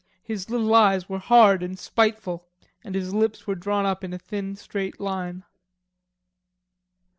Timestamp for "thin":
4.17-4.55